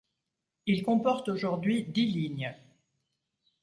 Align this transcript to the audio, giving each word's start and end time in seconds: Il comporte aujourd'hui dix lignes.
Il 0.65 0.81
comporte 0.81 1.29
aujourd'hui 1.29 1.83
dix 1.83 2.07
lignes. 2.07 2.55